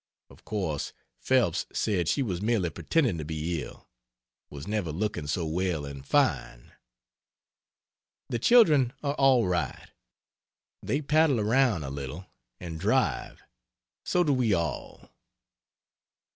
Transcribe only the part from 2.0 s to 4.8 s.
she was merely pretending to be ill; was